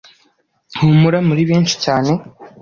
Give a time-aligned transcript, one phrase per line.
[0.77, 2.11] Humura muri benshi cyane